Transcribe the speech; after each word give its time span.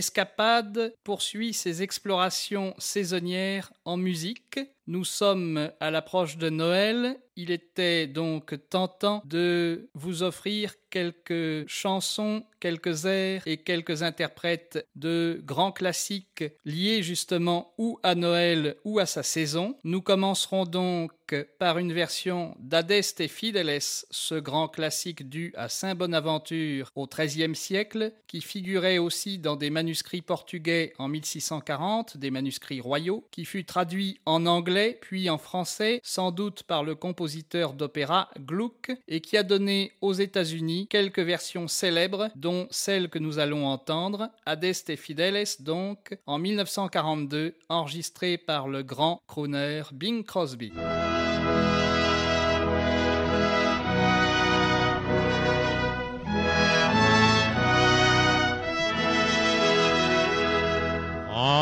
Escapade 0.00 0.94
poursuit 1.04 1.52
ses 1.52 1.82
explorations 1.82 2.74
saisonnières 2.78 3.70
en 3.84 3.98
musique. 3.98 4.49
Nous 4.90 5.04
sommes 5.04 5.70
à 5.78 5.92
l'approche 5.92 6.36
de 6.36 6.50
Noël. 6.50 7.16
Il 7.36 7.52
était 7.52 8.08
donc 8.08 8.54
tentant 8.70 9.22
de 9.24 9.88
vous 9.94 10.24
offrir 10.24 10.74
quelques 10.90 11.66
chansons, 11.68 12.44
quelques 12.58 13.04
airs 13.04 13.42
et 13.46 13.58
quelques 13.58 14.02
interprètes 14.02 14.84
de 14.96 15.40
grands 15.44 15.70
classiques 15.70 16.42
liés 16.64 17.04
justement 17.04 17.72
ou 17.78 18.00
à 18.02 18.16
Noël 18.16 18.76
ou 18.84 18.98
à 18.98 19.06
sa 19.06 19.22
saison. 19.22 19.76
Nous 19.84 20.02
commencerons 20.02 20.64
donc 20.64 21.12
par 21.60 21.78
une 21.78 21.92
version 21.92 22.56
d'Adeste 22.58 23.28
Fideles, 23.28 23.78
ce 24.10 24.34
grand 24.34 24.66
classique 24.66 25.28
dû 25.28 25.52
à 25.56 25.68
Saint 25.68 25.94
Bonaventure 25.94 26.90
au 26.96 27.06
XIIIe 27.06 27.54
siècle, 27.54 28.12
qui 28.26 28.40
figurait 28.40 28.98
aussi 28.98 29.38
dans 29.38 29.54
des 29.54 29.70
manuscrits 29.70 30.22
portugais 30.22 30.92
en 30.98 31.06
1640, 31.06 32.16
des 32.16 32.32
manuscrits 32.32 32.80
royaux, 32.80 33.28
qui 33.30 33.44
fut 33.44 33.64
traduit 33.64 34.20
en 34.26 34.39
anglais 34.46 34.98
puis 35.00 35.30
en 35.30 35.38
français, 35.38 36.00
sans 36.02 36.30
doute 36.30 36.62
par 36.62 36.84
le 36.84 36.94
compositeur 36.94 37.72
d'opéra 37.72 38.30
Gluck, 38.38 38.92
et 39.08 39.20
qui 39.20 39.36
a 39.36 39.42
donné 39.42 39.92
aux 40.00 40.12
États-Unis 40.12 40.86
quelques 40.88 41.20
versions 41.20 41.68
célèbres, 41.68 42.28
dont 42.36 42.66
celle 42.70 43.08
que 43.08 43.18
nous 43.18 43.38
allons 43.38 43.66
entendre, 43.66 44.30
Adeste 44.46 44.96
Fideles 44.96 45.46
donc, 45.60 46.16
en 46.26 46.38
1942, 46.38 47.54
enregistrée 47.68 48.38
par 48.38 48.68
le 48.68 48.82
grand 48.82 49.20
crooner 49.26 49.82
Bing 49.92 50.24
Crosby. 50.24 50.72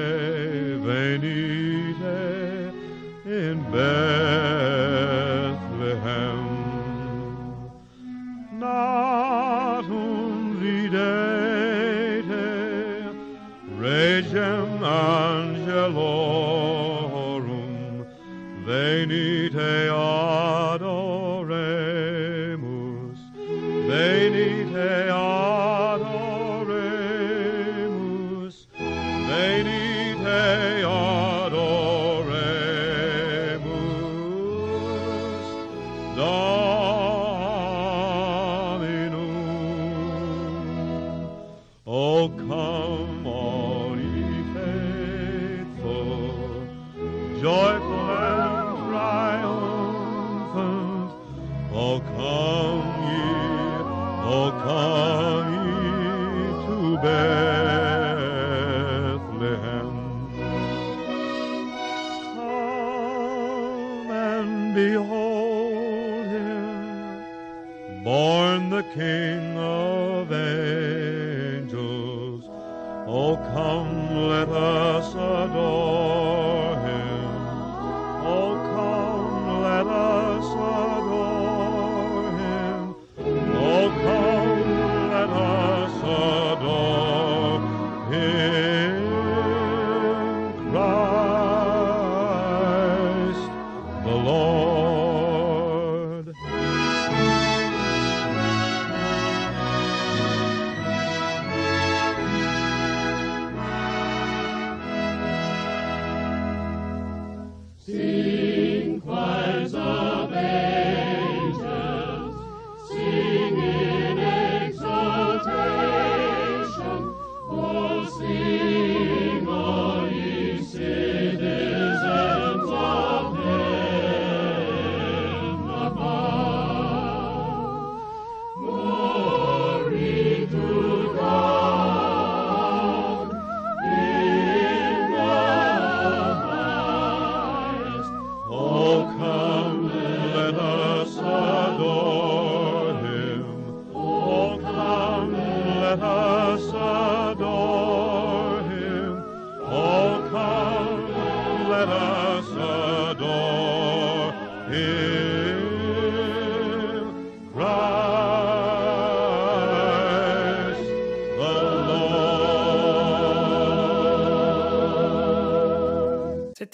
venite 0.84 2.20
in 3.24 3.56
Bethlehem. 3.72 3.96
Natum 8.60 10.60
videte, 10.60 12.48
regem 13.80 14.84
angelorum, 14.84 16.35
venite 18.76 19.88
adoremus, 19.88 20.85
born 68.06 68.70
the 68.70 68.84
King 68.94 69.58
of 69.58 70.30
angels. 70.32 71.74
Oh, 73.08 73.36
come, 73.52 74.28
let 74.28 74.48
us 74.48 75.12
adore 75.12 76.25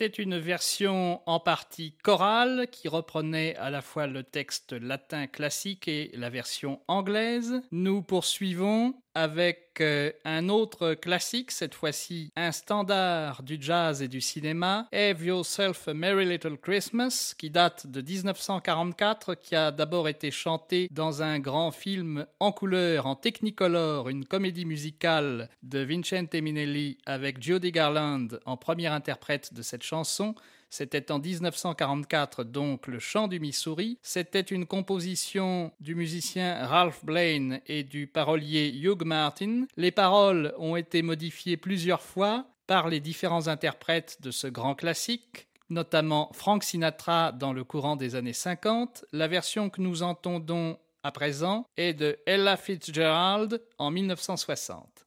C'était 0.03 0.21
une 0.21 0.37
version 0.37 1.21
en 1.27 1.39
partie 1.39 1.95
chorale 2.03 2.67
qui 2.73 2.89
reprenait 2.89 3.55
à 3.55 3.71
la 3.71 3.83
fois 3.83 4.09
le 4.09 4.25
texte 4.25 4.73
latin 4.73 5.29
classique 5.29 5.87
et 5.87 6.11
la 6.15 6.29
version 6.29 6.81
anglaise. 6.89 7.63
Nous 7.71 8.03
poursuivons 8.03 9.01
avec 9.15 9.79
euh, 9.81 10.13
un 10.25 10.49
autre 10.49 10.95
classique, 10.95 11.51
cette 11.51 11.75
fois-ci 11.75 12.31
un 12.37 12.53
standard 12.53 13.43
du 13.43 13.59
jazz 13.61 14.03
et 14.03 14.09
du 14.09 14.21
cinéma, 14.21 14.89
Have 14.93 15.25
Yourself 15.25 15.89
a 15.89 15.95
Merry 15.95 16.27
Little 16.27 16.57
Christmas, 16.57 17.35
qui 17.37 17.51
date 17.51 17.87
de 17.87 18.01
1944, 18.01 19.35
qui 19.35 19.55
a 19.57 19.71
d'abord 19.71 20.09
été 20.09 20.31
chanté 20.31 20.89
dans 20.91 21.23
un 21.23 21.39
grand 21.39 21.71
film 21.71 22.27
en 22.41 22.53
couleur, 22.53 23.07
en 23.07 23.17
technicolor, 23.17 24.09
une 24.09 24.25
comédie 24.25 24.65
musicale 24.65 25.49
de 25.63 25.81
Vincente 25.81 26.35
Minelli 26.35 26.99
avec 27.07 27.43
Judy 27.43 27.73
Garland 27.73 28.29
en 28.47 28.57
première 28.57 28.93
interprète 28.93 29.55
de 29.55 29.63
cette 29.63 29.83
chanson. 29.83 30.35
C'était 30.73 31.13
en 31.13 31.19
1944, 31.19 32.45
donc 32.45 32.87
le 32.87 32.99
chant 32.99 33.29
du 33.29 33.39
Missouri. 33.39 33.99
C'était 34.01 34.41
une 34.41 34.65
composition 34.65 35.71
du 35.81 35.95
musicien 35.95 36.67
Ralph 36.67 37.05
Blaine 37.05 37.61
et 37.67 37.85
du 37.85 38.07
parolier 38.07 38.73
Hugh 38.75 39.05
Martin. 39.05 39.67
Les 39.77 39.91
paroles 39.91 40.55
ont 40.57 40.77
été 40.77 41.03
modifiées 41.03 41.59
plusieurs 41.59 42.01
fois 42.01 42.47
par 42.67 42.89
les 42.89 43.01
différents 43.01 43.49
interprètes 43.49 44.17
de 44.23 44.31
ce 44.31 44.47
grand 44.47 44.75
classique 44.75 45.47
notamment 45.69 46.31
Frank 46.35 46.65
Sinatra 46.65 47.33
dans 47.33 47.53
le 47.53 47.65
courant 47.65 47.97
des 47.97 48.15
années 48.15 48.33
50. 48.35 49.07
La 49.13 49.27
version 49.27 49.71
que 49.71 49.81
nous 49.81 50.03
entendons 50.03 50.79
à 51.03 51.13
présent 51.13 51.67
est 51.77 51.95
de 51.95 52.19
Ella 52.27 52.57
Fitzgerald 52.57 53.63
en 53.79 53.91
1960. 53.91 55.07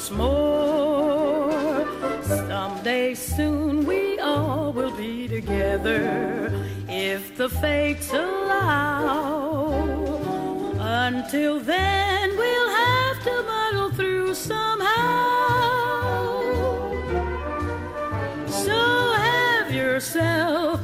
Once 0.00 0.10
more. 0.12 1.84
Someday 2.22 3.12
soon 3.14 3.84
we 3.84 4.18
all 4.18 4.72
will 4.72 4.96
be 4.96 5.28
together 5.28 6.50
if 6.88 7.36
the 7.36 7.50
fates 7.50 8.10
allow. 8.10 9.74
Until 10.78 11.60
then, 11.60 12.30
we'll 12.38 12.70
have 12.70 13.22
to 13.24 13.42
muddle 13.42 13.90
through 13.90 14.34
somehow. 14.34 14.88
So 18.48 19.12
have 19.26 19.70
yourself 19.70 20.80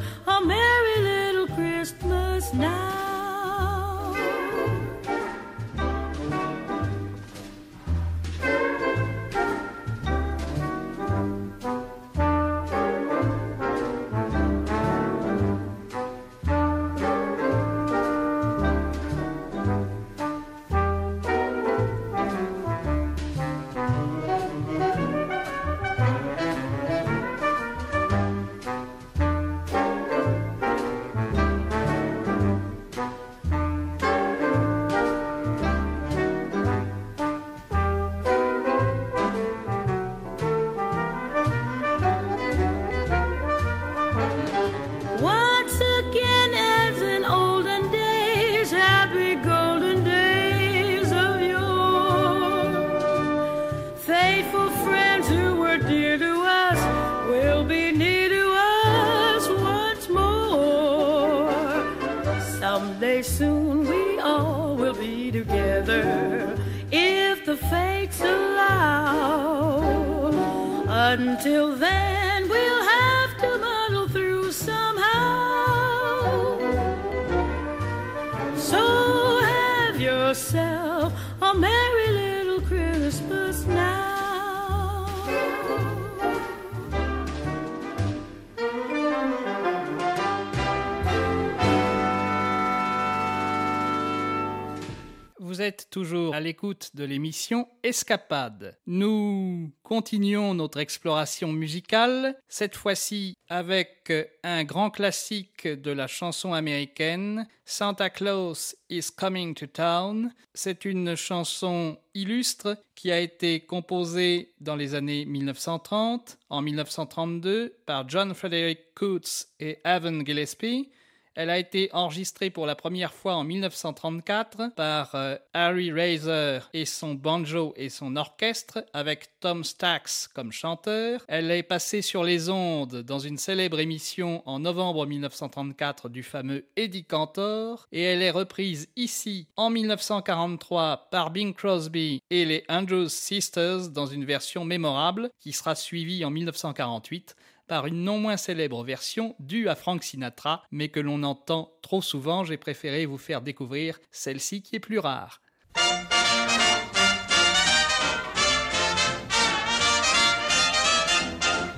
êtes 95.67 95.89
toujours 95.91 96.33
à 96.33 96.39
l'écoute 96.39 96.91
de 96.95 97.03
l'émission 97.03 97.67
Escapade. 97.83 98.79
Nous 98.87 99.73
continuons 99.83 100.55
notre 100.55 100.79
exploration 100.79 101.53
musicale, 101.53 102.37
cette 102.49 102.77
fois-ci 102.77 103.35
avec 103.49 104.13
un 104.45 104.63
grand 104.63 104.91
classique 104.91 105.67
de 105.67 105.91
la 105.91 106.07
chanson 106.07 106.53
américaine, 106.53 107.49
Santa 107.65 108.11
Claus 108.11 108.77
is 108.91 109.09
Coming 109.17 109.55
to 109.55 109.67
Town. 109.67 110.33
C'est 110.55 110.85
une 110.85 111.17
chanson 111.17 111.99
illustre 112.15 112.79
qui 112.95 113.11
a 113.11 113.19
été 113.19 113.59
composée 113.59 114.53
dans 114.61 114.77
les 114.77 114.95
années 114.95 115.25
1930, 115.25 116.39
en 116.49 116.62
1932 116.62 117.75
par 117.87 118.09
John 118.09 118.35
Frederick 118.35 118.95
Coots 118.95 119.49
et 119.59 119.81
Evan 119.85 120.25
Gillespie. 120.25 120.90
Elle 121.37 121.50
a 121.50 121.59
été 121.59 121.90
enregistrée 121.93 122.49
pour 122.49 122.64
la 122.64 122.75
première 122.75 123.12
fois 123.12 123.35
en 123.35 123.45
1934 123.45 124.73
par 124.75 125.14
euh, 125.14 125.37
Harry 125.52 125.93
Razor 125.93 126.71
et 126.73 126.87
son 126.87 127.14
banjo 127.14 127.75
et 127.76 127.90
son 127.90 128.16
orchestre 128.16 128.87
avec 128.95 129.38
Tom 129.40 129.62
Stax 129.62 130.28
comme 130.28 130.50
chanteur. 130.50 131.23
Elle 131.28 131.50
est 131.50 131.62
passée 131.62 132.00
sur 132.00 132.25
les 132.25 132.49
ondes 132.49 133.02
dans 133.02 133.19
une 133.19 133.37
célèbre 133.37 133.81
émission 133.81 134.43
en 134.47 134.61
novembre 134.61 135.05
1934 135.05 136.09
du 136.09 136.23
fameux 136.23 136.64
Eddie 136.75 137.05
Cantor 137.05 137.87
et 137.93 138.02
elle 138.02 138.23
est 138.23 138.31
reprise 138.31 138.88
ici 138.97 139.47
en 139.57 139.69
1943 139.69 141.09
par 141.11 141.31
Bing 141.31 141.52
Crosby 141.52 142.23
et 142.31 142.47
les 142.47 142.64
Andrews 142.71 143.11
Sisters 143.11 143.90
dans 143.90 144.07
une 144.07 144.25
version 144.25 144.64
mémorable 144.64 145.28
qui 145.38 145.52
sera 145.52 145.75
suivie 145.75 146.25
en 146.25 146.31
1948 146.31 147.37
par 147.66 147.87
une 147.87 148.04
non 148.04 148.18
moins 148.18 148.37
célèbre 148.37 148.82
version 148.85 149.35
due 149.38 149.68
à 149.68 149.75
Frank 149.75 150.02
Sinatra, 150.02 150.62
mais 150.70 150.88
que 150.88 151.00
l'on 151.00 151.23
entend 151.23 151.73
trop 151.82 152.02
souvent, 152.02 152.44
j'ai 152.44 152.56
préféré 152.56 153.06
vous 153.06 153.18
faire 153.18 153.42
découvrir 153.42 153.99
celle-ci 154.11 154.62
qui 154.62 154.76
est 154.76 154.80
plus 154.80 154.99
rare. 154.99 155.40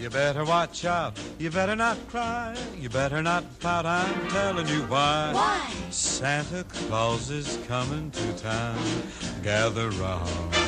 You 0.00 0.10
better 0.10 0.44
watch 0.44 0.84
out, 0.84 1.18
you 1.38 1.50
better 1.50 1.76
not 1.76 1.96
cry, 2.08 2.54
you 2.80 2.88
better 2.88 3.20
not 3.20 3.42
pout, 3.60 3.84
I'm 3.84 4.28
telling 4.30 4.66
you 4.68 4.82
why. 4.88 5.32
Why? 5.34 5.68
Santa 5.90 6.64
Claus 6.64 7.30
is 7.30 7.58
coming 7.66 8.10
to 8.12 8.32
town. 8.42 8.78
Gather 9.42 9.90
round. 9.90 10.67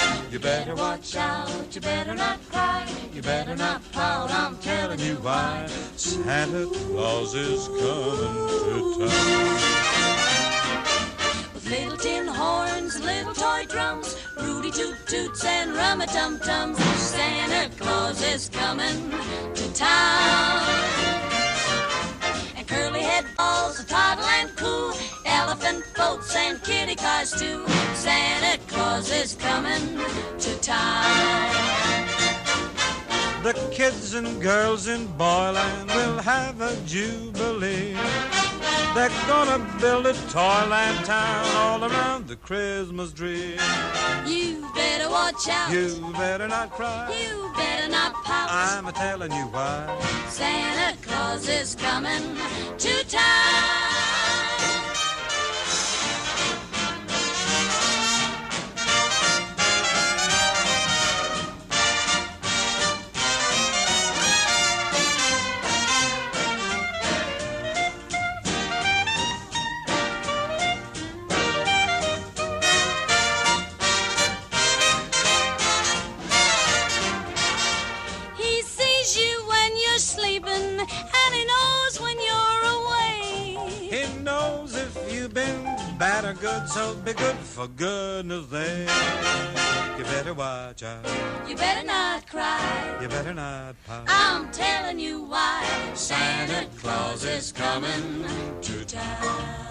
You 0.31 0.39
better 0.39 0.75
watch 0.75 1.17
out, 1.17 1.75
you 1.75 1.81
better 1.81 2.15
not 2.15 2.39
cry, 2.49 2.87
you 3.13 3.21
better 3.21 3.53
not 3.53 3.81
pout, 3.91 4.31
I'm 4.31 4.55
telling 4.59 4.99
you 4.99 5.15
why. 5.15 5.67
Santa 5.97 6.67
Claus 6.67 7.35
is 7.35 7.67
coming 7.67 8.47
to 8.47 9.09
town. 9.09 9.59
With 11.53 11.69
little 11.69 11.97
tin 11.97 12.27
horns, 12.27 12.97
little 13.01 13.33
toy 13.33 13.65
drums, 13.67 14.15
Rudy 14.39 14.71
toot 14.71 14.95
toots 15.05 15.43
and 15.43 15.75
rum 15.75 15.99
a 15.99 16.07
tum 16.07 16.39
tums. 16.39 16.79
Santa 16.79 17.69
Claus 17.75 18.23
is 18.23 18.47
coming 18.47 19.11
to 19.53 19.73
town. 19.73 20.61
And 22.55 22.65
curly 22.65 23.01
head 23.01 23.25
balls, 23.37 23.81
a 23.81 23.85
toddle 23.85 24.23
and 24.23 24.55
coo, 24.55 24.93
elephant 25.71 25.95
boats 25.95 26.35
and 26.35 26.61
kitty 26.63 26.95
cars 26.95 27.31
too. 27.31 27.65
Santa 27.93 28.59
Claus 28.67 29.11
is 29.11 29.35
coming 29.35 29.97
to 30.39 30.59
town. 30.59 31.05
The 33.43 33.53
kids 33.71 34.13
and 34.13 34.41
girls 34.41 34.87
in 34.87 35.07
Boyland 35.17 35.89
will 35.89 36.19
have 36.19 36.61
a 36.61 36.75
jubilee. 36.85 37.95
They're 38.93 39.09
gonna 39.27 39.59
build 39.79 40.05
a 40.05 40.13
toyland 40.29 41.05
town 41.05 41.45
all 41.55 41.83
around 41.85 42.27
the 42.27 42.35
Christmas 42.35 43.13
tree. 43.13 43.57
You 44.27 44.69
better 44.75 45.09
watch 45.09 45.47
out. 45.47 45.71
You 45.71 46.13
better 46.13 46.47
not 46.47 46.71
cry. 46.71 47.09
You 47.09 47.51
better 47.55 47.89
not 47.89 48.13
pout. 48.25 48.49
I'm 48.51 48.87
a 48.87 48.91
telling 48.91 49.31
you 49.31 49.45
why. 49.45 49.87
Santa 50.27 50.97
Claus 51.01 51.47
is 51.47 51.75
coming 51.75 52.35
to 52.77 53.05
town. 53.07 54.60
Good, 86.51 86.69
so 86.69 86.95
be 87.05 87.13
good 87.13 87.35
for 87.37 87.67
goodness 87.67 88.49
sake. 88.49 88.89
You 89.97 90.03
better 90.03 90.33
watch 90.33 90.83
out. 90.83 91.05
You 91.47 91.55
better 91.55 91.85
not 91.85 92.27
cry. 92.27 92.97
You 93.01 93.07
better 93.07 93.33
not 93.33 93.75
pout. 93.85 94.05
I'm 94.07 94.51
telling 94.51 94.99
you 94.99 95.23
why 95.23 95.63
Santa 95.93 96.67
Claus 96.77 97.23
is 97.23 97.51
coming 97.51 98.25
to 98.61 98.85
town. 98.85 99.61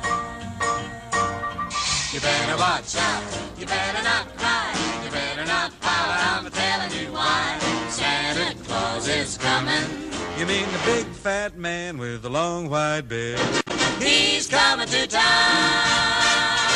You 2.13 2.21
better 2.21 2.57
watch 2.57 2.97
out. 2.97 3.23
You 3.59 3.67
better 3.67 4.03
not 4.03 4.37
cry. 4.37 5.03
You 5.05 5.11
better 5.11 5.45
not 5.45 5.71
pout. 5.81 6.19
I'm 6.33 6.51
telling 6.51 6.93
you 7.01 7.13
why 7.13 7.59
Santa 7.89 8.57
Claus 8.65 9.09
is 9.09 9.39
coming. 9.39 9.87
You 10.39 10.47
mean 10.47 10.67
the 10.73 10.83
big 10.87 11.07
fat 11.07 11.57
man 11.57 11.99
with 11.99 12.23
the 12.23 12.31
long 12.31 12.71
white 12.71 13.03
beard? 13.03 13.41
He's 14.01 14.47
coming 14.49 14.89
to 14.89 15.07
town. 15.07 16.70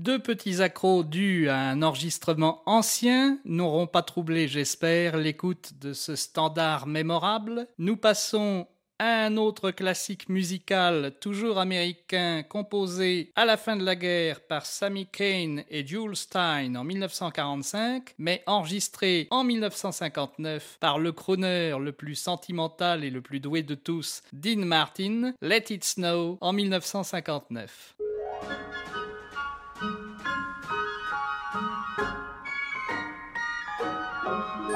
Deux 0.00 0.18
petits 0.18 0.62
accros 0.62 1.04
dus 1.04 1.50
à 1.50 1.58
un 1.58 1.82
enregistrement 1.82 2.62
ancien 2.64 3.38
n'auront 3.44 3.86
pas 3.86 4.00
troublé, 4.00 4.48
j'espère, 4.48 5.18
l'écoute 5.18 5.72
de 5.78 5.92
ce 5.92 6.16
standard 6.16 6.86
mémorable. 6.86 7.68
Nous 7.76 7.98
passons 7.98 8.66
à 8.98 9.26
un 9.26 9.36
autre 9.36 9.70
classique 9.72 10.30
musical, 10.30 11.12
toujours 11.20 11.58
américain, 11.58 12.42
composé 12.42 13.30
à 13.36 13.44
la 13.44 13.58
fin 13.58 13.76
de 13.76 13.84
la 13.84 13.94
guerre 13.94 14.40
par 14.40 14.64
Sammy 14.64 15.06
Kane 15.06 15.64
et 15.68 15.86
Jules 15.86 16.16
Stein 16.16 16.76
en 16.76 16.84
1945, 16.84 18.14
mais 18.16 18.42
enregistré 18.46 19.28
en 19.30 19.44
1959 19.44 20.78
par 20.80 20.98
le 20.98 21.12
crooner 21.12 21.76
le 21.78 21.92
plus 21.92 22.14
sentimental 22.14 23.04
et 23.04 23.10
le 23.10 23.20
plus 23.20 23.40
doué 23.40 23.62
de 23.62 23.74
tous, 23.74 24.22
Dean 24.32 24.64
Martin, 24.64 25.34
Let 25.42 25.64
It 25.68 25.84
Snow 25.84 26.38
en 26.40 26.54
1959. 26.54 27.96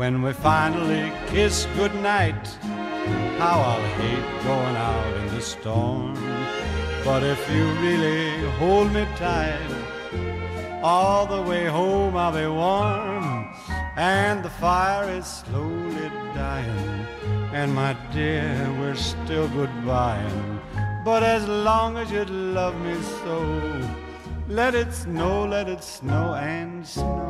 When 0.00 0.22
we 0.22 0.32
finally 0.32 1.12
kiss 1.26 1.66
goodnight, 1.76 2.46
how 3.36 3.58
I'll 3.70 3.88
hate 4.00 4.44
going 4.44 4.76
out 4.76 5.14
in 5.18 5.26
the 5.34 5.42
storm. 5.42 6.14
But 7.04 7.22
if 7.22 7.40
you 7.52 7.64
really 7.84 8.30
hold 8.52 8.90
me 8.94 9.04
tight, 9.16 9.60
all 10.82 11.26
the 11.26 11.42
way 11.42 11.66
home 11.66 12.16
I'll 12.16 12.32
be 12.32 12.46
warm. 12.46 13.54
And 13.94 14.42
the 14.42 14.48
fire 14.48 15.10
is 15.18 15.26
slowly 15.26 16.08
dying. 16.34 17.06
And 17.52 17.74
my 17.74 17.94
dear, 18.14 18.74
we're 18.80 18.94
still 18.94 19.48
goodbying. 19.48 20.60
But 21.04 21.22
as 21.22 21.46
long 21.46 21.98
as 21.98 22.10
you 22.10 22.24
love 22.24 22.74
me 22.80 22.96
so, 23.20 23.36
let 24.48 24.74
it 24.74 24.94
snow, 24.94 25.44
let 25.44 25.68
it 25.68 25.84
snow 25.84 26.36
and 26.36 26.86
snow. 26.86 27.29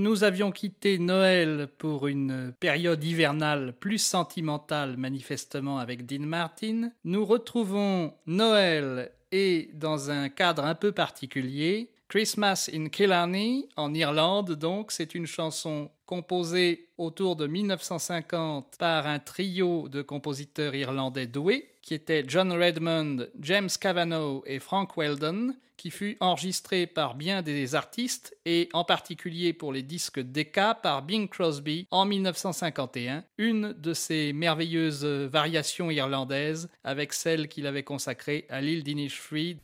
Nous 0.00 0.24
avions 0.24 0.50
quitté 0.50 0.98
Noël 0.98 1.68
pour 1.76 2.06
une 2.06 2.54
période 2.58 3.04
hivernale 3.04 3.74
plus 3.78 3.98
sentimentale 3.98 4.96
manifestement 4.96 5.76
avec 5.76 6.06
Dean 6.06 6.24
Martin. 6.24 6.90
Nous 7.04 7.22
retrouvons 7.26 8.14
Noël 8.24 9.12
et 9.30 9.68
dans 9.74 10.10
un 10.10 10.30
cadre 10.30 10.64
un 10.64 10.74
peu 10.74 10.92
particulier. 10.92 11.90
Christmas 12.08 12.70
in 12.72 12.88
Killarney, 12.88 13.68
en 13.76 13.92
Irlande, 13.92 14.52
donc, 14.52 14.90
c'est 14.90 15.14
une 15.14 15.26
chanson 15.26 15.90
composée 16.06 16.88
autour 16.96 17.36
de 17.36 17.46
1950 17.46 18.76
par 18.78 19.06
un 19.06 19.18
trio 19.18 19.90
de 19.90 20.00
compositeurs 20.00 20.74
irlandais 20.74 21.26
doués, 21.26 21.69
qui 21.82 21.94
étaient 21.94 22.24
John 22.26 22.52
Redmond, 22.52 23.26
James 23.40 23.70
Cavanaugh 23.80 24.42
et 24.46 24.58
Frank 24.58 24.96
Weldon, 24.96 25.54
qui 25.80 25.90
fut 25.90 26.18
enregistré 26.20 26.86
par 26.86 27.14
bien 27.14 27.40
des 27.40 27.74
artistes 27.74 28.36
et 28.44 28.68
en 28.74 28.84
particulier 28.84 29.54
pour 29.54 29.72
les 29.72 29.82
disques 29.82 30.20
Decca 30.20 30.74
par 30.74 31.02
Bing 31.02 31.26
Crosby 31.26 31.86
en 31.90 32.04
1951, 32.04 33.24
une 33.38 33.72
de 33.72 33.94
ces 33.94 34.34
merveilleuses 34.34 35.06
variations 35.06 35.90
irlandaises 35.90 36.68
avec 36.84 37.14
celle 37.14 37.48
qu'il 37.48 37.66
avait 37.66 37.82
consacrée 37.82 38.44
à 38.50 38.60
l'île 38.60 38.84
d'Innisfree. 38.84 39.56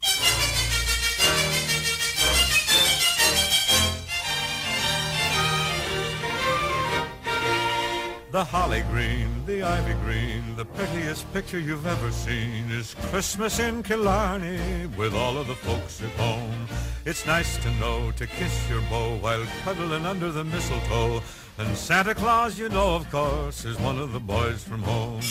The 8.36 8.44
holly 8.44 8.82
green, 8.90 9.46
the 9.46 9.62
ivy 9.62 9.94
green, 10.04 10.56
the 10.56 10.66
prettiest 10.66 11.32
picture 11.32 11.58
you've 11.58 11.86
ever 11.86 12.10
seen 12.12 12.70
is 12.70 12.94
Christmas 13.08 13.58
in 13.58 13.82
Killarney 13.82 14.88
with 14.88 15.14
all 15.14 15.38
of 15.38 15.46
the 15.46 15.54
folks 15.54 16.02
at 16.02 16.10
home. 16.20 16.68
It's 17.06 17.24
nice 17.24 17.56
to 17.56 17.70
know 17.80 18.10
to 18.10 18.26
kiss 18.26 18.68
your 18.68 18.82
beau 18.90 19.16
while 19.22 19.42
cuddling 19.64 20.04
under 20.04 20.30
the 20.30 20.44
mistletoe. 20.44 21.22
And 21.56 21.74
Santa 21.74 22.14
Claus, 22.14 22.58
you 22.58 22.68
know, 22.68 22.94
of 22.94 23.10
course, 23.10 23.64
is 23.64 23.80
one 23.80 23.98
of 23.98 24.12
the 24.12 24.20
boys 24.20 24.62
from 24.62 24.82
home. 24.82 25.22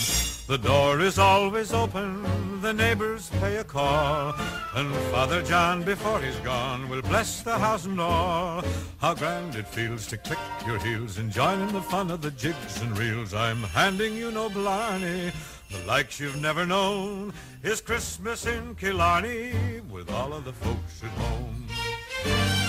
The 0.48 0.60
door 0.60 1.00
is 1.02 1.18
always 1.18 1.74
open, 1.74 2.62
the 2.62 2.72
neighbors 2.72 3.32
pay 3.40 3.56
a 3.56 3.64
call, 3.64 4.36
and 4.76 4.94
Father 5.12 5.42
John, 5.42 5.82
before 5.82 6.22
he's 6.22 6.36
gone, 6.42 6.88
will 6.88 7.02
bless 7.02 7.42
the 7.42 7.58
house 7.58 7.86
and 7.86 8.00
all. 8.00 8.64
How 9.00 9.16
grand 9.16 9.56
it 9.56 9.68
feels 9.68 10.06
to 10.06 10.18
click 10.18 10.38
your 10.68 10.78
heels 10.78 11.18
and 11.18 11.32
join 11.32 11.62
in 11.62 11.74
the 11.74 11.82
fun 11.82 12.12
of 12.12 12.22
the 12.22 12.30
jigs 12.30 12.80
and 12.80 12.96
reels. 12.96 13.34
I'm 13.34 13.64
handing 13.64 14.14
you 14.14 14.30
no 14.30 14.50
blarney, 14.50 15.32
the 15.72 15.88
likes 15.88 16.20
you've 16.20 16.40
never 16.40 16.64
known. 16.64 17.34
Is 17.64 17.82
Christmas 17.82 18.46
in 18.46 18.76
Killarney 18.76 19.82
with 19.90 20.12
all 20.12 20.32
of 20.32 20.46
the 20.46 20.54
folks 20.54 21.04
at 21.04 21.10
home. 21.10 22.65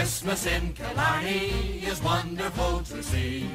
Christmas 0.00 0.46
in 0.46 0.72
Killarney 0.72 1.82
is 1.84 2.02
wonderful 2.02 2.80
to 2.84 3.02
see. 3.02 3.50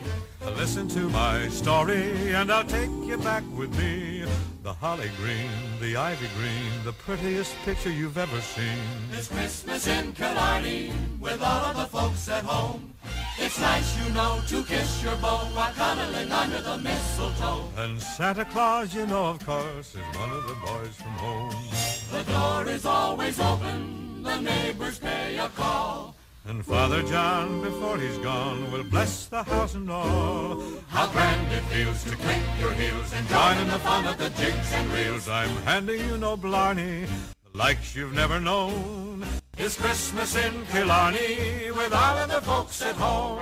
Listen 0.55 0.87
to 0.89 1.09
my 1.09 1.47
story 1.47 2.35
and 2.35 2.51
I'll 2.51 2.63
take 2.63 2.91
you 3.03 3.17
back 3.17 3.43
with 3.57 3.75
me. 3.79 4.25
The 4.61 4.71
holly 4.71 5.09
green, 5.17 5.49
the 5.81 5.97
ivy 5.97 6.27
green, 6.37 6.71
the 6.83 6.93
prettiest 6.93 7.55
picture 7.65 7.89
you've 7.89 8.19
ever 8.19 8.39
seen. 8.41 8.77
It's 9.11 9.27
Christmas 9.27 9.87
in 9.87 10.13
Killarney 10.13 10.93
with 11.19 11.41
all 11.41 11.65
of 11.65 11.77
the 11.77 11.87
folks 11.87 12.29
at 12.29 12.43
home. 12.43 12.93
It's 13.39 13.59
nice, 13.59 13.97
you 13.97 14.13
know, 14.13 14.39
to 14.45 14.63
kiss 14.65 15.03
your 15.03 15.15
beau 15.15 15.49
while 15.55 15.73
cuddling 15.73 16.31
under 16.31 16.61
the 16.61 16.77
mistletoe. 16.77 17.63
And 17.75 17.99
Santa 17.99 18.45
Claus, 18.45 18.93
you 18.93 19.07
know, 19.07 19.25
of 19.25 19.43
course, 19.43 19.95
is 19.95 20.15
one 20.15 20.29
of 20.29 20.47
the 20.47 20.53
boys 20.63 20.95
from 20.95 21.15
home. 21.25 21.55
The 22.11 22.31
door 22.31 22.67
is 22.67 22.85
always 22.85 23.39
open, 23.39 24.21
the 24.21 24.39
neighbors 24.41 24.99
pay 24.99 25.39
a 25.39 25.49
call. 25.49 26.14
And 26.47 26.63
Father 26.63 27.01
John, 27.01 27.61
before 27.61 27.97
he's 27.97 28.19
gone, 28.19 28.71
will 28.71 28.83
bless 28.83 29.25
the 29.25 29.41
house 29.41 29.73
and 29.73 29.89
all. 29.89 30.61
How 30.89 31.07
grand 31.07 31.51
it 31.51 31.63
feels 31.63 32.03
to 32.03 32.15
click 32.15 32.41
your 32.59 32.71
heels 32.73 33.11
and 33.13 33.27
join 33.27 33.57
in 33.57 33.67
the 33.67 33.79
fun 33.79 34.05
of 34.05 34.19
the 34.19 34.29
jigs 34.29 34.71
and 34.71 34.91
reels. 34.91 35.27
I'm 35.27 35.49
handing 35.63 36.07
you 36.07 36.19
no 36.19 36.37
blarney, 36.37 37.05
the 37.51 37.57
likes 37.57 37.95
you've 37.95 38.13
never 38.13 38.39
known. 38.39 39.25
It's 39.57 39.75
Christmas 39.75 40.35
in 40.35 40.65
Killarney 40.67 41.71
with 41.71 41.91
all 41.91 42.17
of 42.19 42.29
the 42.29 42.41
folks 42.41 42.79
at 42.83 42.95
home. 42.95 43.41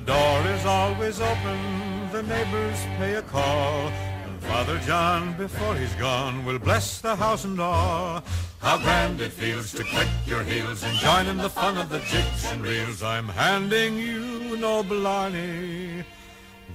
The 0.00 0.06
door 0.14 0.46
is 0.54 0.64
always 0.64 1.20
open, 1.20 2.10
the 2.10 2.22
neighbors 2.22 2.78
pay 2.96 3.16
a 3.16 3.22
call, 3.22 3.88
and 4.24 4.42
Father 4.44 4.78
John, 4.78 5.36
before 5.36 5.74
he's 5.74 5.92
gone, 5.96 6.42
will 6.46 6.58
bless 6.58 7.02
the 7.02 7.14
house 7.14 7.44
and 7.44 7.60
all. 7.60 8.24
How 8.62 8.78
grand 8.78 9.20
it 9.20 9.30
feels 9.30 9.72
to 9.72 9.84
click 9.84 10.08
your 10.24 10.42
heels 10.42 10.82
and 10.84 10.96
join 10.96 11.26
in 11.26 11.36
the 11.36 11.50
fun 11.50 11.76
of 11.76 11.90
the 11.90 11.98
jigs 11.98 12.50
and 12.50 12.62
reels. 12.62 13.02
I'm 13.02 13.28
handing 13.28 13.98
you 13.98 14.56
no 14.56 14.82
blarney, 14.82 16.02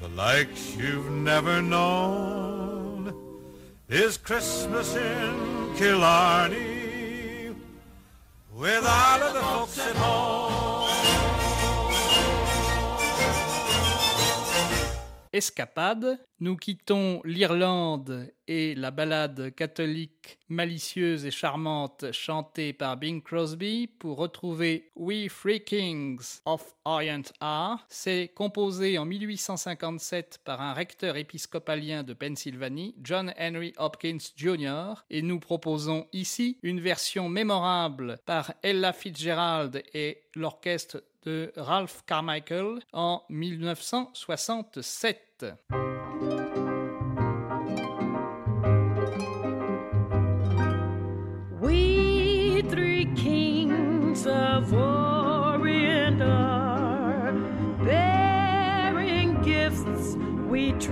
the 0.01 0.09
likes 0.09 0.75
you've 0.75 1.09
never 1.09 1.63
known. 1.63 3.11
Is 3.89 4.17
Christmas 4.17 4.95
in 4.95 5.73
Killarney 5.77 7.55
with 8.53 8.85
all 8.85 9.23
of 9.23 9.33
the 9.33 9.41
folks 9.41 9.79
at 9.79 9.95
home? 9.95 10.54
Escapade, 15.35 16.17
nous 16.39 16.57
quittons 16.57 17.21
l'Irlande 17.23 18.31
et 18.47 18.75
la 18.75 18.91
ballade 18.91 19.55
catholique 19.55 20.37
malicieuse 20.49 21.25
et 21.25 21.31
charmante 21.31 22.11
chantée 22.11 22.73
par 22.73 22.97
Bing 22.97 23.23
Crosby 23.23 23.87
pour 23.87 24.17
retrouver 24.17 24.91
We 24.95 25.33
Three 25.33 25.63
Kings 25.63 26.41
of 26.45 26.75
Orient 26.83 27.23
Are. 27.39 27.85
C'est 27.89 28.31
composé 28.35 28.97
en 28.97 29.05
1857 29.05 30.41
par 30.43 30.61
un 30.61 30.73
recteur 30.73 31.15
épiscopalien 31.15 32.03
de 32.03 32.13
Pennsylvanie, 32.13 32.95
John 33.01 33.33
Henry 33.39 33.73
Hopkins 33.77 34.17
Jr. 34.35 35.05
et 35.09 35.21
nous 35.21 35.39
proposons 35.39 36.07
ici 36.11 36.57
une 36.63 36.81
version 36.81 37.29
mémorable 37.29 38.19
par 38.25 38.53
Ella 38.61 38.91
Fitzgerald 38.93 39.81
et 39.93 40.23
l'orchestre 40.35 41.01
de 41.23 41.53
Ralph 41.55 42.03
Carmichael 42.05 42.79
en 42.93 43.23
1967. 43.29 45.45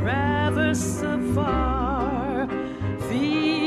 Traverse 0.04 1.06
afar, 1.06 2.48
field 3.08 3.63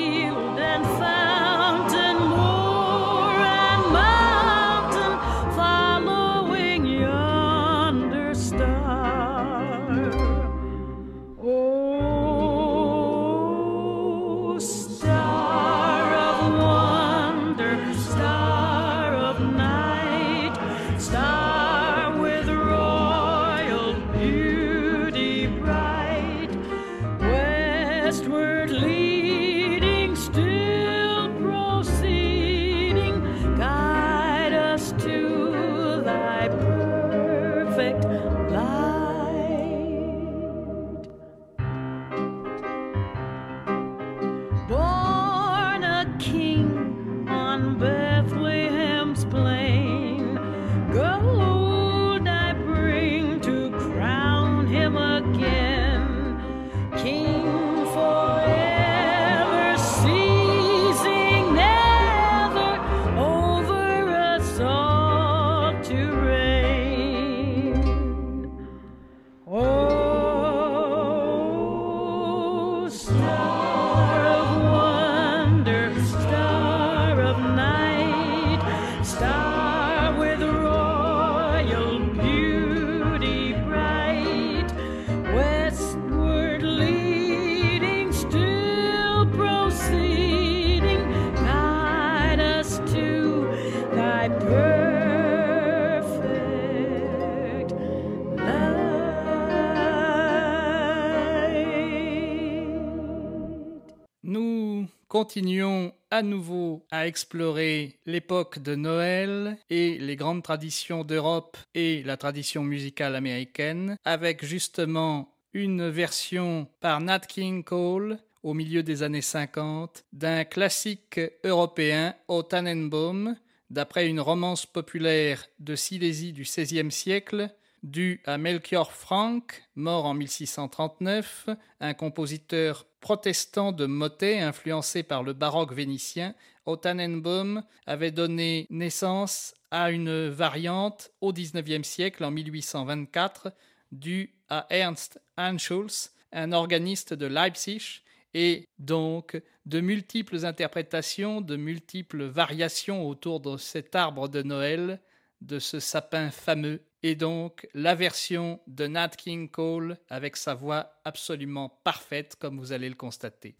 continuons 105.36 105.92
à 106.10 106.22
nouveau 106.22 106.86
à 106.90 107.06
explorer 107.06 108.00
l'époque 108.06 108.58
de 108.58 108.74
Noël 108.74 109.58
et 109.68 109.98
les 109.98 110.16
grandes 110.16 110.42
traditions 110.42 111.04
d'Europe 111.04 111.58
et 111.74 112.02
la 112.04 112.16
tradition 112.16 112.62
musicale 112.62 113.14
américaine 113.14 113.98
avec 114.06 114.42
justement 114.42 115.36
une 115.52 115.90
version 115.90 116.66
par 116.80 117.02
Nat 117.02 117.20
King 117.20 117.64
Cole 117.64 118.16
au 118.42 118.54
milieu 118.54 118.82
des 118.82 119.02
années 119.02 119.20
50 119.20 120.04
d'un 120.14 120.44
classique 120.44 121.20
européen 121.44 122.14
au 122.28 122.42
Tannenbaum 122.42 123.36
d'après 123.68 124.08
une 124.08 124.20
romance 124.20 124.64
populaire 124.64 125.44
de 125.58 125.76
Silésie 125.76 126.32
du 126.32 126.44
XVIe 126.44 126.90
siècle 126.90 127.50
due 127.86 128.20
à 128.26 128.36
Melchior 128.36 128.92
Frank, 128.92 129.62
mort 129.76 130.06
en 130.06 130.14
1639, 130.14 131.48
un 131.80 131.94
compositeur 131.94 132.84
protestant 133.00 133.70
de 133.70 133.86
motet 133.86 134.40
influencé 134.40 135.04
par 135.04 135.22
le 135.22 135.32
baroque 135.32 135.72
vénitien, 135.72 136.34
au 136.66 136.76
Tannenbaum 136.76 137.62
avait 137.86 138.10
donné 138.10 138.66
naissance 138.70 139.54
à 139.70 139.92
une 139.92 140.28
variante 140.28 141.12
au 141.20 141.32
XIXe 141.32 141.86
siècle, 141.86 142.24
en 142.24 142.32
1824, 142.32 143.52
due 143.92 144.34
à 144.48 144.66
Ernst 144.70 145.20
Anschulz, 145.38 146.10
un 146.32 146.50
organiste 146.50 147.14
de 147.14 147.26
Leipzig, 147.26 148.02
et 148.34 148.68
donc 148.80 149.40
de 149.64 149.80
multiples 149.80 150.44
interprétations, 150.44 151.40
de 151.40 151.56
multiples 151.56 152.24
variations 152.24 153.08
autour 153.08 153.40
de 153.40 153.56
cet 153.56 153.94
arbre 153.94 154.28
de 154.28 154.42
Noël, 154.42 155.00
de 155.40 155.58
ce 155.58 155.78
sapin 155.78 156.30
fameux 156.30 156.82
et 157.06 157.14
donc 157.14 157.68
la 157.72 157.94
version 157.94 158.58
de 158.66 158.88
Nat 158.88 159.10
King 159.10 159.48
Cole 159.48 159.96
avec 160.10 160.36
sa 160.36 160.54
voix 160.54 160.90
absolument 161.04 161.80
parfaite 161.84 162.34
comme 162.34 162.58
vous 162.58 162.72
allez 162.72 162.88
le 162.88 162.96
constater. 162.96 163.54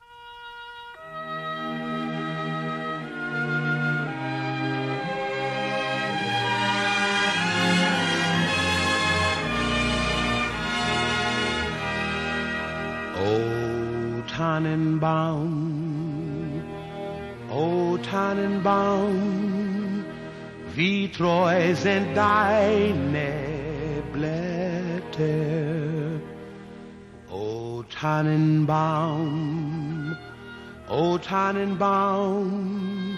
O 13.15 14.23
Tannenbaum, 14.27 15.53
O 17.53 17.97
Tannenbaum, 17.99 19.56
wie 20.77 21.09
treu 21.09 21.75
sind 21.75 22.15
deine 22.15 23.33
Blätter. 24.13 26.21
O 27.31 27.83
Tannenbaum, 27.89 30.15
O 30.91 31.17
Tannenbaum, 31.17 33.17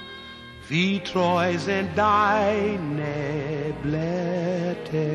wie 0.68 1.00
treu 1.00 1.58
sind 1.58 1.88
deine 1.96 3.74
Blätter. 3.82 5.08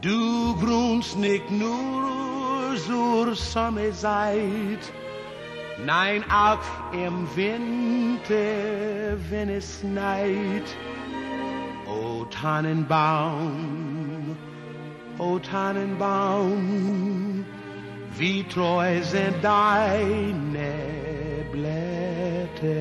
Du 0.00 0.56
grunst 0.56 1.18
nicht 1.18 1.50
nur 1.50 2.74
zur 2.86 3.34
Sommerzeit, 3.34 4.90
nein 5.84 6.24
auch 6.30 6.60
im 6.92 7.26
Winter, 7.36 9.16
wenn 9.30 9.48
es 9.48 9.80
schneit. 9.80 10.76
O 11.86 12.24
Tannenbaum, 12.26 14.36
o 15.18 15.38
Tannenbaum, 15.38 17.44
wie 18.16 18.44
treu 18.44 19.02
sind 19.02 19.42
deine 19.42 20.72
Blätter. 21.52 22.78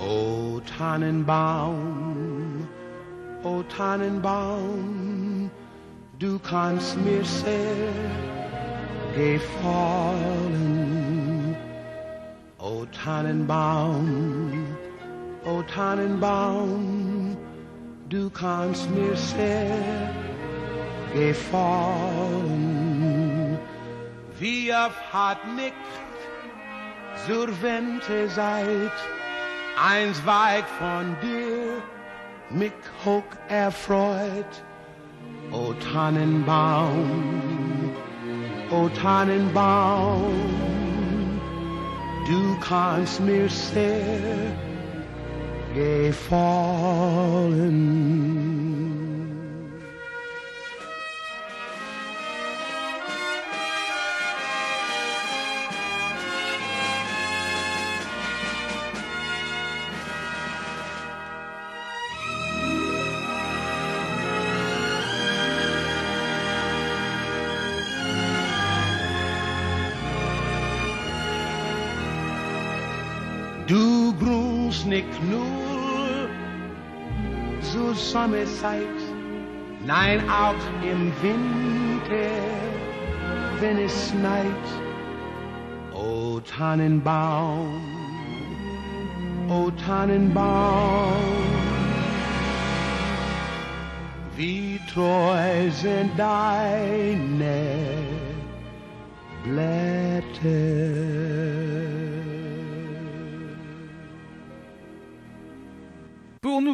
O 0.00 0.60
Tannenbaum, 0.78 2.68
o 3.42 3.64
Tannenbaum, 3.64 5.07
du 6.18 6.38
kannst 6.40 6.96
mir 6.98 7.24
sehr 7.24 7.92
gefallen. 9.14 10.76
O 12.58 12.84
Tannenbaum, 12.86 14.66
o 15.44 15.62
Tannenbaum, 15.62 17.36
du 18.08 18.28
kannst 18.30 18.90
mir 18.90 19.16
sehr 19.16 20.10
gefallen. 21.14 22.68
Wie 24.38 24.72
oft 24.72 25.12
hat 25.12 25.38
mich 25.54 25.72
zur 27.26 27.48
Winterzeit 27.62 28.92
eins 29.90 30.24
weit 30.26 30.66
von 30.78 31.16
dir 31.22 31.80
mich 32.50 32.72
hoch 33.04 33.22
erfreut. 33.48 34.64
O 35.50 35.72
Tannenbaum, 35.74 37.90
o 38.70 38.88
Tannenbaum, 38.90 40.34
du 42.26 42.56
kannst 42.60 43.20
mir 43.20 43.48
sehr 43.48 44.52
gefallen. 45.74 46.88
Nur 75.22 76.28
zur 77.62 77.94
Sommerzeit, 77.94 78.98
nein 79.84 80.20
auch 80.30 80.54
im 80.82 81.12
Winter, 81.22 82.30
wenn 83.60 83.78
es 83.78 84.10
schneit. 84.10 84.66
O 85.94 86.40
Tannenbaum, 86.40 87.82
o 89.48 89.70
Tannenbaum, 89.84 91.12
wie 94.36 94.78
treu 94.92 95.70
sind 95.72 96.10
deine 96.16 97.64
Blätter. 99.42 101.08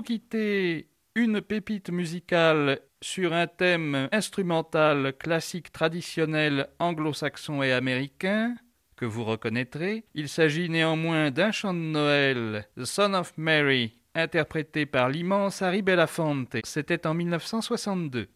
Quitter, 0.04 0.88
une 1.16 1.40
pépite 1.40 1.90
musicale 1.90 2.80
sur 3.00 3.32
un 3.32 3.46
thème 3.46 4.08
instrumental 4.12 5.14
classique 5.16 5.72
traditionnel 5.72 6.68
anglo-saxon 6.78 7.62
et 7.62 7.72
américain 7.72 8.54
que 8.96 9.04
vous 9.04 9.24
reconnaîtrez. 9.24 10.04
Il 10.14 10.28
s'agit 10.28 10.70
néanmoins 10.70 11.30
d'un 11.30 11.50
chant 11.50 11.74
de 11.74 11.78
Noël, 11.78 12.68
The 12.76 12.84
Son 12.84 13.14
of 13.14 13.32
Mary, 13.36 13.98
interprété 14.14 14.86
par 14.86 15.08
l'immense 15.08 15.62
Harry 15.62 15.82
Belafonte. 15.82 16.56
C'était 16.64 17.06
en 17.06 17.14
1962. 17.14 18.28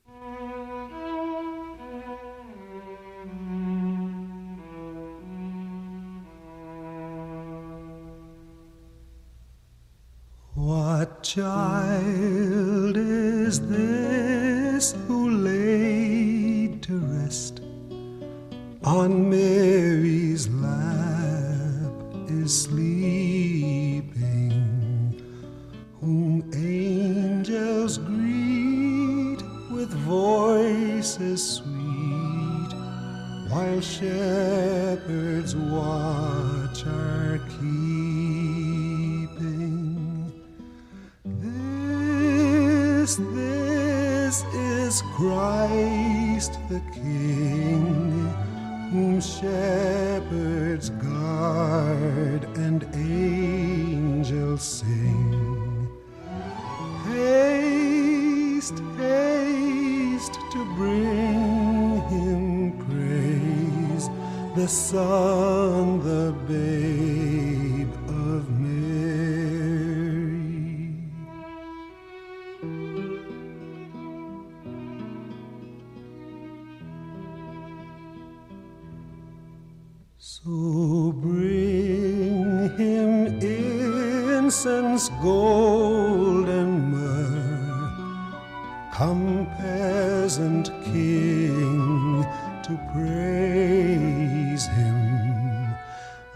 Child 11.28 12.96
is 12.96 13.60
this 13.68 14.94
who 15.06 15.28
laid 15.28 16.82
to 16.82 16.96
rest 17.20 17.60
on 18.82 19.28
Mary's 19.28 20.48
lap 20.48 21.92
is 22.30 22.62
sleeping, 22.62 24.10
whom 26.00 26.50
angels 26.54 27.98
greet 27.98 29.42
with 29.70 29.90
voices 30.08 31.42
sweet, 31.56 32.72
while 33.50 33.82
shepherds 33.82 35.54
watch 35.54 36.86
are 36.86 37.38
keeping. 37.50 38.27
Is 44.88 45.02
is 45.02 45.02
Christ 45.02 46.58
the 46.70 46.80
King, 46.94 48.26
whom 48.90 49.20
shepherds 49.20 50.88
guard 50.88 52.44
and 52.56 52.88
angels 52.94 54.62
sing. 54.62 55.88
Haste, 57.06 58.80
haste 58.96 60.38
to 60.52 60.64
bring 60.76 62.00
him 62.14 62.72
praise, 62.86 64.08
the 64.56 64.68
Son, 64.68 66.00
the 66.02 66.32
babe 66.48 67.47
So 80.44 81.12
bring 81.20 82.70
him 82.76 83.26
incense, 83.42 85.08
gold, 85.20 86.48
and 86.48 86.92
myrrh. 86.92 88.28
Come, 88.92 89.48
peasant 89.56 90.70
king, 90.84 92.24
to 92.62 92.78
praise 92.92 94.66
him. 94.66 95.74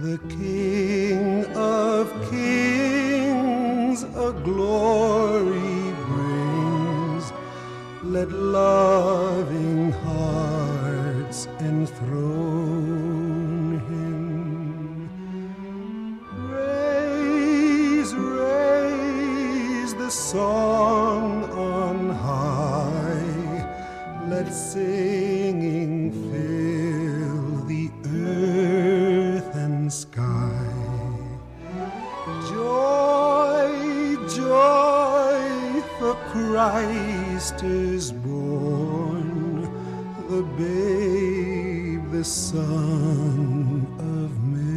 The 0.01 0.19
King 0.31 1.45
of 1.55 2.11
kings 2.29 4.03
a 4.03 4.33
glory 4.33 5.95
brings. 6.09 7.33
Let 8.03 8.33
loving 8.33 9.93
hearts 9.93 11.47
enthrone 11.61 12.62
Christ 37.13 37.63
is 37.63 38.11
born, 38.11 39.63
the 40.31 40.43
babe, 40.57 42.11
the 42.11 42.25
Son 42.25 43.87
of 43.99 44.31
Mary. 44.43 44.73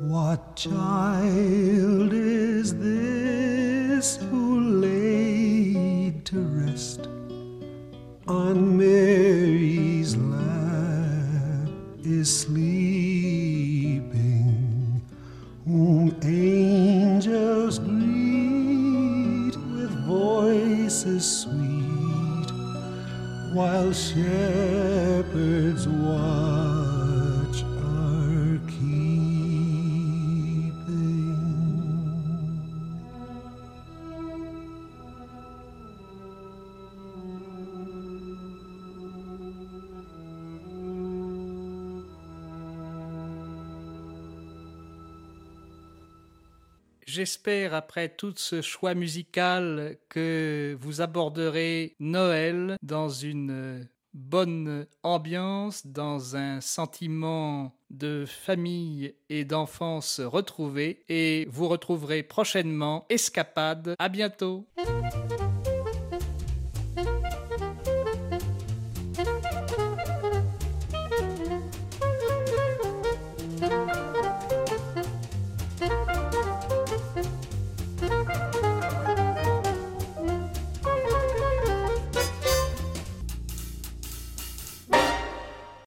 What 0.00 0.54
child 0.54 0.97
J'espère, 47.08 47.72
après 47.72 48.10
tout 48.10 48.34
ce 48.36 48.60
choix 48.60 48.92
musical, 48.92 49.96
que 50.10 50.76
vous 50.78 51.00
aborderez 51.00 51.94
Noël 52.00 52.76
dans 52.82 53.08
une 53.08 53.88
bonne 54.12 54.86
ambiance, 55.02 55.86
dans 55.86 56.36
un 56.36 56.60
sentiment 56.60 57.74
de 57.88 58.26
famille 58.26 59.14
et 59.30 59.46
d'enfance 59.46 60.20
retrouvée. 60.20 61.02
Et 61.08 61.48
vous 61.50 61.66
retrouverez 61.68 62.22
prochainement 62.22 63.06
Escapade. 63.08 63.94
À 63.98 64.10
bientôt! 64.10 64.66